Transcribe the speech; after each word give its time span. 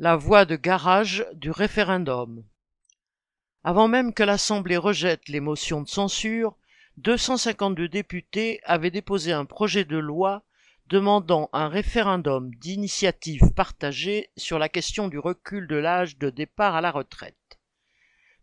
la 0.00 0.16
voie 0.16 0.46
de 0.46 0.56
garage 0.56 1.26
du 1.34 1.50
référendum. 1.50 2.42
Avant 3.64 3.86
même 3.86 4.14
que 4.14 4.22
l'Assemblée 4.22 4.78
rejette 4.78 5.28
les 5.28 5.40
motions 5.40 5.82
de 5.82 5.88
censure, 5.88 6.56
252 6.96 7.86
députés 7.86 8.60
avaient 8.64 8.90
déposé 8.90 9.32
un 9.32 9.44
projet 9.44 9.84
de 9.84 9.98
loi 9.98 10.42
demandant 10.86 11.50
un 11.52 11.68
référendum 11.68 12.50
d'initiative 12.54 13.42
partagée 13.54 14.30
sur 14.38 14.58
la 14.58 14.70
question 14.70 15.06
du 15.06 15.18
recul 15.18 15.68
de 15.68 15.76
l'âge 15.76 16.16
de 16.16 16.30
départ 16.30 16.74
à 16.74 16.80
la 16.80 16.92
retraite. 16.92 17.60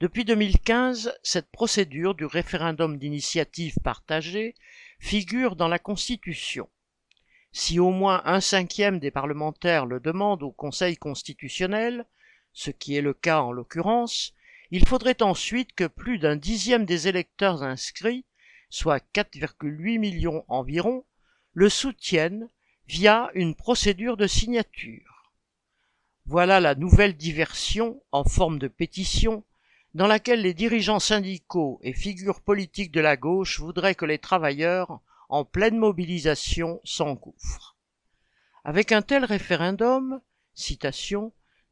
Depuis 0.00 0.24
2015, 0.24 1.16
cette 1.22 1.52
procédure 1.52 2.16
du 2.16 2.24
référendum 2.24 2.98
d'initiative 2.98 3.76
partagée 3.84 4.56
figure 4.98 5.54
dans 5.54 5.68
la 5.68 5.78
Constitution. 5.78 6.68
Si 7.56 7.78
au 7.78 7.90
moins 7.90 8.20
un 8.24 8.40
cinquième 8.40 8.98
des 8.98 9.12
parlementaires 9.12 9.86
le 9.86 10.00
demandent 10.00 10.42
au 10.42 10.50
Conseil 10.50 10.96
constitutionnel, 10.96 12.04
ce 12.52 12.72
qui 12.72 12.96
est 12.96 13.00
le 13.00 13.14
cas 13.14 13.42
en 13.42 13.52
l'occurrence, 13.52 14.34
il 14.72 14.88
faudrait 14.88 15.22
ensuite 15.22 15.72
que 15.72 15.84
plus 15.84 16.18
d'un 16.18 16.34
dixième 16.34 16.84
des 16.84 17.06
électeurs 17.06 17.62
inscrits, 17.62 18.24
soit 18.70 19.04
4,8 19.14 20.00
millions 20.00 20.44
environ, 20.48 21.04
le 21.52 21.68
soutiennent 21.68 22.48
via 22.88 23.30
une 23.34 23.54
procédure 23.54 24.16
de 24.16 24.26
signature. 24.26 25.32
Voilà 26.26 26.58
la 26.58 26.74
nouvelle 26.74 27.16
diversion 27.16 28.02
en 28.10 28.24
forme 28.24 28.58
de 28.58 28.66
pétition 28.66 29.44
dans 29.94 30.08
laquelle 30.08 30.42
les 30.42 30.54
dirigeants 30.54 30.98
syndicaux 30.98 31.78
et 31.84 31.92
figures 31.92 32.40
politiques 32.40 32.90
de 32.90 33.00
la 33.00 33.16
gauche 33.16 33.60
voudraient 33.60 33.94
que 33.94 34.06
les 34.06 34.18
travailleurs, 34.18 35.00
en 35.28 35.44
pleine 35.44 35.78
mobilisation, 35.78 36.80
s'engouffrent. 36.84 37.76
Avec 38.64 38.92
un 38.92 39.02
tel 39.02 39.24
référendum, 39.24 40.20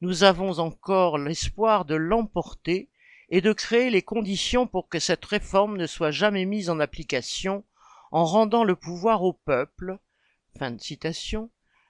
nous 0.00 0.24
avons 0.24 0.58
encore 0.58 1.18
l'espoir 1.18 1.84
de 1.84 1.94
l'emporter 1.94 2.90
et 3.28 3.40
de 3.40 3.52
créer 3.52 3.88
les 3.88 4.02
conditions 4.02 4.66
pour 4.66 4.88
que 4.88 4.98
cette 4.98 5.24
réforme 5.24 5.76
ne 5.76 5.86
soit 5.86 6.10
jamais 6.10 6.44
mise 6.44 6.68
en 6.68 6.80
application 6.80 7.64
en 8.10 8.26
rendant 8.26 8.62
le 8.62 8.76
pouvoir 8.76 9.22
au 9.22 9.32
peuple, 9.32 9.98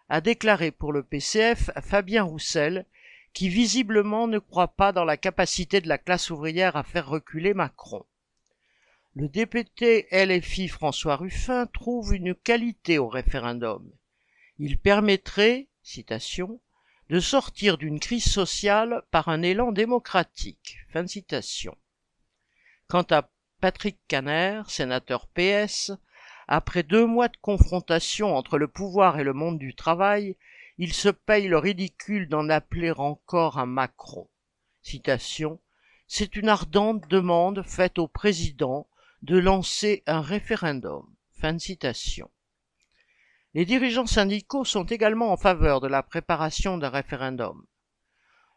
a 0.09 0.21
déclaré 0.21 0.71
pour 0.71 0.93
le 0.93 1.03
PCF 1.03 1.71
Fabien 1.83 2.23
Roussel, 2.23 2.87
qui 3.33 3.49
visiblement 3.49 4.29
ne 4.29 4.39
croit 4.39 4.69
pas 4.77 4.93
dans 4.93 5.05
la 5.05 5.17
capacité 5.17 5.81
de 5.81 5.89
la 5.89 5.99
classe 5.99 6.31
ouvrière 6.31 6.77
à 6.77 6.85
faire 6.85 7.09
reculer 7.09 7.55
Macron. 7.55 8.05
Le 9.15 9.29
député 9.29 10.09
LFI 10.11 10.69
François 10.69 11.17
Ruffin 11.17 11.67
trouve 11.67 12.15
une 12.15 12.35
qualité 12.35 12.97
au 12.97 13.09
référendum. 13.09 13.87
Il 14.59 14.79
permettrait, 14.79 15.69
citation, 15.83 16.61
de 17.11 17.21
sortir 17.21 17.77
d'une 17.77 18.01
crise 18.01 18.25
sociale 18.25 19.03
par 19.11 19.29
un 19.29 19.43
élan 19.43 19.71
démocratique. 19.71 20.79
Fin 20.95 21.07
citation. 21.07 21.77
Quant 22.89 23.05
à 23.11 23.29
Patrick 23.61 23.99
Caner, 24.09 24.63
sénateur 24.67 25.27
PS, 25.27 25.93
après 26.49 26.83
deux 26.83 27.05
mois 27.05 27.29
de 27.29 27.37
confrontation 27.37 28.35
entre 28.35 28.57
le 28.57 28.67
pouvoir 28.67 29.19
et 29.19 29.25
le 29.25 29.35
monde 29.35 29.59
du 29.59 29.75
travail, 29.75 30.37
il 30.79 30.95
se 30.95 31.11
paye 31.11 31.49
le 31.49 31.59
ridicule 31.59 32.31
d'en 32.31 32.49
appeler 32.49 32.93
encore 32.93 33.59
à 33.59 33.67
Macron. 33.67 34.27
Citation. 34.81 35.61
C'est 36.09 36.35
une 36.35 36.49
ardente 36.49 37.07
demande 37.09 37.63
faite 37.63 37.99
au 37.99 38.09
président 38.09 38.87
de 39.23 39.39
lancer 39.39 40.03
un 40.07 40.21
référendum. 40.21 41.07
Fin 41.31 41.53
de 41.53 41.59
citation. 41.59 42.29
Les 43.55 43.65
dirigeants 43.65 44.07
syndicaux 44.07 44.65
sont 44.65 44.85
également 44.85 45.33
en 45.33 45.37
faveur 45.37 45.81
de 45.81 45.87
la 45.87 46.03
préparation 46.03 46.77
d'un 46.77 46.89
référendum. 46.89 47.65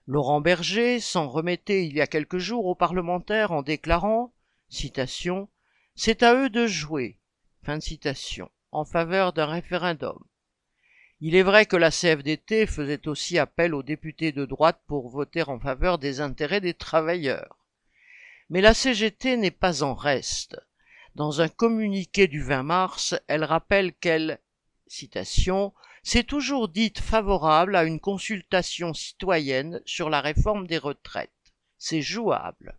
Laurent 0.07 0.41
Berger 0.41 0.99
s'en 0.99 1.27
remettait 1.27 1.85
il 1.85 1.95
y 1.95 2.02
a 2.02 2.07
quelques 2.07 2.39
jours 2.39 2.66
aux 2.66 2.73
parlementaires 2.73 3.52
en 3.52 3.61
déclarant, 3.61 4.33
citation, 4.67 5.49
C'est 5.94 6.23
à 6.23 6.33
eux 6.33 6.49
de 6.49 6.66
jouer, 6.66 7.19
fin 7.61 7.79
citation, 7.79 8.50
en 8.72 8.85
faveur 8.85 9.34
d'un 9.34 9.45
référendum. 9.45 10.17
Il 11.22 11.35
est 11.35 11.44
vrai 11.44 11.67
que 11.67 11.78
la 11.78 11.91
CFDT 11.91 12.66
faisait 12.66 13.07
aussi 13.07 13.38
appel 13.38 13.75
aux 13.75 13.84
députés 13.84 14.31
de 14.31 14.45
droite 14.45 14.81
pour 14.88 15.09
voter 15.09 15.44
en 15.44 15.59
faveur 15.59 16.00
des 16.00 16.22
intérêts 16.22 16.61
des 16.61 16.73
travailleurs. 16.73 17.65
Mais 18.50 18.61
la 18.61 18.73
CGT 18.73 19.38
n'est 19.38 19.51
pas 19.51 19.83
en 19.83 19.95
reste. 19.95 20.57
Dans 21.16 21.41
un 21.41 21.47
communiqué 21.47 22.28
du 22.28 22.44
20 22.44 22.63
mars, 22.63 23.16
elle 23.28 23.44
rappelle 23.44 23.94
qu'elle, 23.94 24.39
citation, 24.88 25.73
s'est 26.03 26.23
toujours 26.23 26.67
dite 26.67 27.00
favorable 27.00 27.75
à 27.75 27.84
une 27.84 28.00
consultation 28.00 28.94
citoyenne 28.94 29.81
sur 29.85 30.09
la 30.09 30.22
réforme 30.22 30.67
des 30.67 30.78
retraites. 30.78 31.31
C'est 31.79 32.01
jouable. 32.01 32.78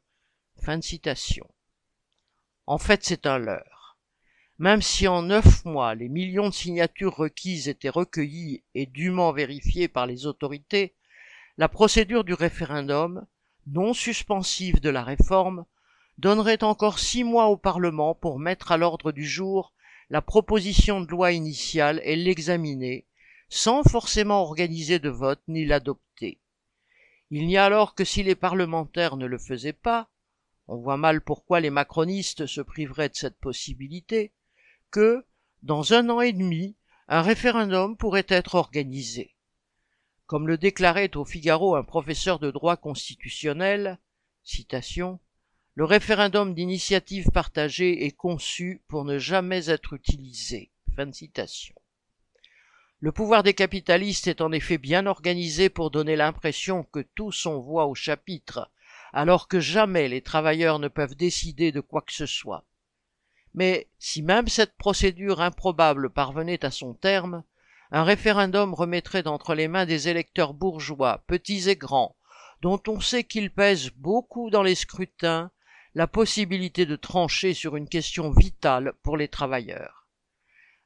Fin 0.62 0.78
de 0.78 0.84
citation. 0.84 1.48
En 2.66 2.78
fait, 2.78 3.04
c'est 3.04 3.26
un 3.26 3.38
leurre. 3.38 3.98
Même 4.58 4.80
si 4.80 5.06
en 5.06 5.22
neuf 5.22 5.64
mois 5.64 5.94
les 5.94 6.08
millions 6.08 6.48
de 6.48 6.54
signatures 6.54 7.14
requises 7.14 7.68
étaient 7.68 7.90
recueillies 7.90 8.62
et 8.74 8.86
dûment 8.86 9.32
vérifiées 9.32 9.88
par 9.88 10.06
les 10.06 10.26
autorités, 10.26 10.94
la 11.58 11.68
procédure 11.68 12.24
du 12.24 12.32
référendum, 12.32 13.26
non 13.66 13.94
suspensive 13.94 14.80
de 14.80 14.90
la 14.90 15.02
réforme, 15.02 15.64
donnerait 16.18 16.62
encore 16.62 16.98
six 16.98 17.24
mois 17.24 17.46
au 17.46 17.56
Parlement 17.56 18.14
pour 18.14 18.38
mettre 18.38 18.72
à 18.72 18.76
l'ordre 18.76 19.12
du 19.12 19.26
jour 19.26 19.72
la 20.08 20.22
proposition 20.22 21.00
de 21.00 21.08
loi 21.08 21.32
initiale 21.32 22.00
et 22.04 22.16
l'examiner, 22.16 23.06
sans 23.48 23.82
forcément 23.82 24.40
organiser 24.42 24.98
de 24.98 25.08
vote 25.08 25.42
ni 25.48 25.64
l'adopter. 25.64 26.38
Il 27.30 27.46
n'y 27.46 27.56
a 27.56 27.64
alors 27.64 27.94
que 27.94 28.04
si 28.04 28.22
les 28.22 28.36
parlementaires 28.36 29.16
ne 29.16 29.26
le 29.26 29.38
faisaient 29.38 29.72
pas, 29.72 30.08
on 30.68 30.76
voit 30.76 30.96
mal 30.96 31.20
pourquoi 31.20 31.60
les 31.60 31.70
macronistes 31.70 32.46
se 32.46 32.60
priveraient 32.60 33.08
de 33.08 33.16
cette 33.16 33.38
possibilité, 33.38 34.32
que, 34.90 35.24
dans 35.62 35.92
un 35.92 36.08
an 36.08 36.20
et 36.20 36.32
demi, 36.32 36.76
un 37.08 37.22
référendum 37.22 37.96
pourrait 37.96 38.26
être 38.28 38.54
organisé. 38.54 39.35
Comme 40.26 40.48
le 40.48 40.58
déclarait 40.58 41.16
au 41.16 41.24
Figaro 41.24 41.76
un 41.76 41.84
professeur 41.84 42.40
de 42.40 42.50
droit 42.50 42.76
constitutionnel, 42.76 43.98
citation, 44.42 45.20
le 45.74 45.84
référendum 45.84 46.52
d'initiative 46.52 47.30
partagée 47.30 48.06
est 48.06 48.16
conçu 48.16 48.82
pour 48.88 49.04
ne 49.04 49.18
jamais 49.18 49.70
être 49.70 49.92
utilisé. 49.92 50.72
Fin 50.96 51.06
de 51.06 51.14
citation. 51.14 51.74
Le 52.98 53.12
pouvoir 53.12 53.42
des 53.42 53.54
capitalistes 53.54 54.26
est 54.26 54.40
en 54.40 54.50
effet 54.50 54.78
bien 54.78 55.06
organisé 55.06 55.68
pour 55.68 55.90
donner 55.90 56.16
l'impression 56.16 56.82
que 56.82 57.00
tous 57.14 57.46
ont 57.46 57.60
voix 57.60 57.86
au 57.86 57.94
chapitre, 57.94 58.70
alors 59.12 59.46
que 59.46 59.60
jamais 59.60 60.08
les 60.08 60.22
travailleurs 60.22 60.78
ne 60.78 60.88
peuvent 60.88 61.14
décider 61.14 61.70
de 61.70 61.80
quoi 61.80 62.02
que 62.02 62.12
ce 62.12 62.26
soit. 62.26 62.64
Mais 63.54 63.88
si 63.98 64.22
même 64.22 64.48
cette 64.48 64.76
procédure 64.76 65.40
improbable 65.40 66.10
parvenait 66.10 66.64
à 66.64 66.70
son 66.70 66.94
terme, 66.94 67.44
un 67.92 68.04
référendum 68.04 68.74
remettrait 68.74 69.22
d'entre 69.22 69.54
les 69.54 69.68
mains 69.68 69.86
des 69.86 70.08
électeurs 70.08 70.54
bourgeois, 70.54 71.22
petits 71.26 71.68
et 71.68 71.76
grands, 71.76 72.16
dont 72.60 72.82
on 72.88 73.00
sait 73.00 73.24
qu'ils 73.24 73.52
pèsent 73.52 73.90
beaucoup 73.96 74.50
dans 74.50 74.62
les 74.62 74.74
scrutins, 74.74 75.50
la 75.94 76.06
possibilité 76.06 76.84
de 76.84 76.96
trancher 76.96 77.54
sur 77.54 77.76
une 77.76 77.88
question 77.88 78.30
vitale 78.30 78.92
pour 79.02 79.16
les 79.16 79.28
travailleurs. 79.28 80.06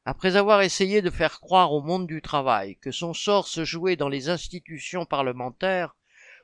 Après 0.04 0.36
avoir 0.36 0.62
essayé 0.62 1.02
de 1.02 1.10
faire 1.10 1.40
croire 1.40 1.72
au 1.72 1.82
monde 1.82 2.06
du 2.06 2.22
travail 2.22 2.76
que 2.76 2.90
son 2.90 3.12
sort 3.12 3.48
se 3.48 3.64
jouait 3.64 3.96
dans 3.96 4.08
les 4.08 4.28
institutions 4.28 5.04
parlementaires, 5.04 5.96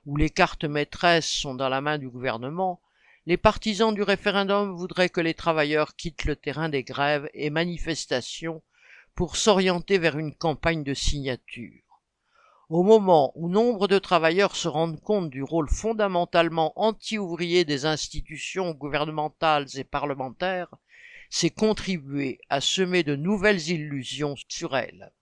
où 0.04 0.16
les 0.16 0.30
cartes 0.30 0.64
maîtresses 0.64 1.30
sont 1.30 1.54
dans 1.54 1.68
la 1.68 1.80
main 1.80 1.98
du 1.98 2.08
gouvernement, 2.08 2.80
les 3.26 3.36
partisans 3.36 3.92
du 3.94 4.02
référendum 4.02 4.76
voudraient 4.76 5.10
que 5.10 5.20
les 5.20 5.34
travailleurs 5.34 5.96
quittent 5.96 6.24
le 6.24 6.36
terrain 6.36 6.68
des 6.68 6.84
grèves 6.84 7.28
et 7.34 7.50
manifestations 7.50 8.62
pour 9.16 9.36
s'orienter 9.36 9.98
vers 9.98 10.18
une 10.18 10.34
campagne 10.34 10.84
de 10.84 10.94
signature. 10.94 11.82
Au 12.68 12.82
moment 12.82 13.32
où 13.34 13.48
nombre 13.48 13.88
de 13.88 13.98
travailleurs 13.98 14.54
se 14.54 14.68
rendent 14.68 15.00
compte 15.00 15.30
du 15.30 15.42
rôle 15.42 15.70
fondamentalement 15.70 16.72
anti-ouvrier 16.76 17.64
des 17.64 17.86
institutions 17.86 18.72
gouvernementales 18.72 19.66
et 19.76 19.84
parlementaires, 19.84 20.74
c'est 21.30 21.50
contribuer 21.50 22.38
à 22.50 22.60
semer 22.60 23.02
de 23.02 23.16
nouvelles 23.16 23.70
illusions 23.70 24.34
sur 24.48 24.76
elles. 24.76 25.12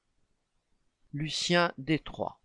Lucien 1.12 1.72
Détroit 1.78 2.40